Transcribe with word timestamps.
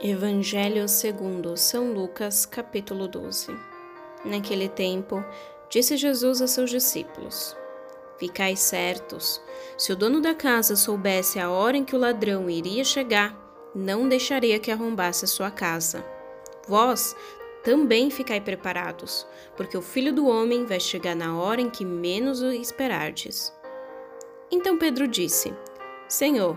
Evangelho 0.00 0.88
segundo 0.88 1.56
São 1.56 1.92
Lucas, 1.92 2.46
capítulo 2.46 3.08
12. 3.08 3.48
Naquele 4.24 4.68
tempo, 4.68 5.24
disse 5.68 5.96
Jesus 5.96 6.40
a 6.40 6.46
seus 6.46 6.70
discípulos: 6.70 7.56
Ficai 8.16 8.54
certos, 8.54 9.42
se 9.76 9.92
o 9.92 9.96
dono 9.96 10.20
da 10.20 10.36
casa 10.36 10.76
soubesse 10.76 11.40
a 11.40 11.50
hora 11.50 11.76
em 11.76 11.84
que 11.84 11.96
o 11.96 11.98
ladrão 11.98 12.48
iria 12.48 12.84
chegar, 12.84 13.36
não 13.74 14.08
deixaria 14.08 14.60
que 14.60 14.70
arrombasse 14.70 15.24
a 15.24 15.28
sua 15.28 15.50
casa. 15.50 16.06
Vós 16.68 17.16
também 17.64 18.08
ficai 18.08 18.40
preparados, 18.40 19.26
porque 19.56 19.76
o 19.76 19.82
filho 19.82 20.12
do 20.12 20.28
homem 20.28 20.64
vai 20.64 20.78
chegar 20.78 21.16
na 21.16 21.36
hora 21.36 21.60
em 21.60 21.68
que 21.68 21.84
menos 21.84 22.40
o 22.40 22.52
esperardes. 22.52 23.52
Então 24.48 24.78
Pedro 24.78 25.08
disse: 25.08 25.52
Senhor, 26.06 26.56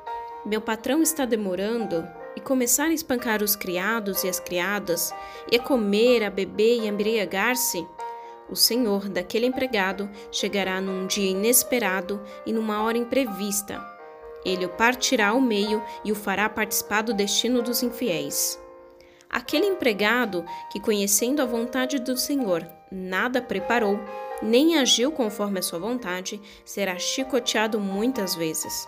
meu 0.45 0.61
patrão 0.61 1.01
está 1.01 1.25
demorando, 1.25 2.07
e 2.35 2.39
começar 2.39 2.85
a 2.85 2.93
espancar 2.93 3.43
os 3.43 3.55
criados 3.55 4.23
e 4.23 4.29
as 4.29 4.39
criadas, 4.39 5.13
e 5.51 5.57
a 5.57 5.59
comer, 5.61 6.23
a 6.23 6.29
beber 6.29 6.77
e 6.77 6.81
a 6.81 6.87
embriagar-se, 6.87 7.85
o 8.51 8.55
senhor 8.55 9.07
daquele 9.07 9.45
empregado 9.45 10.09
chegará 10.29 10.81
num 10.81 11.07
dia 11.07 11.31
inesperado 11.31 12.21
e 12.45 12.51
numa 12.51 12.83
hora 12.83 12.97
imprevista. 12.97 13.81
Ele 14.43 14.65
o 14.65 14.69
partirá 14.69 15.29
ao 15.29 15.39
meio 15.39 15.81
e 16.03 16.11
o 16.11 16.15
fará 16.15 16.49
participar 16.49 17.01
do 17.01 17.13
destino 17.13 17.61
dos 17.61 17.81
infiéis. 17.81 18.59
Aquele 19.29 19.67
empregado 19.67 20.43
que, 20.69 20.81
conhecendo 20.81 21.41
a 21.41 21.45
vontade 21.45 21.97
do 21.99 22.17
Senhor, 22.17 22.67
nada 22.91 23.41
preparou, 23.41 23.97
nem 24.41 24.77
agiu 24.77 25.11
conforme 25.13 25.59
a 25.59 25.63
sua 25.63 25.79
vontade, 25.79 26.41
será 26.65 26.99
chicoteado 26.99 27.79
muitas 27.79 28.35
vezes. 28.35 28.85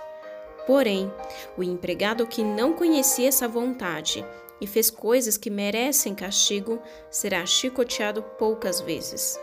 Porém, 0.66 1.12
o 1.58 1.64
empregado 1.64 2.26
que 2.26 2.44
não 2.44 2.74
conhecia 2.74 3.28
essa 3.28 3.48
vontade 3.48 4.26
e 4.62 4.68
fez 4.68 4.90
coisas 4.90 5.38
que 5.38 5.50
merecem 5.50 6.16
castigo 6.16 6.82
será 7.10 7.46
chicoteado 7.46 8.24
poucas 8.24 8.80
vezes. 8.80 9.40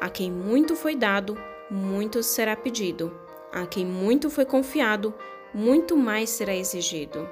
A 0.00 0.08
quem 0.08 0.30
muito 0.30 0.74
foi 0.74 0.96
dado, 0.96 1.36
muito 1.70 2.22
será 2.22 2.56
pedido. 2.56 3.14
A 3.52 3.66
quem 3.66 3.84
muito 3.84 4.30
foi 4.30 4.46
confiado, 4.46 5.14
muito 5.52 5.96
mais 5.96 6.30
será 6.30 6.54
exigido. 6.54 7.28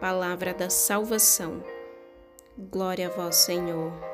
Palavra 0.00 0.52
da 0.52 0.68
salvação. 0.68 1.62
Glória 2.58 3.06
a 3.06 3.10
vós, 3.10 3.36
Senhor. 3.36 4.11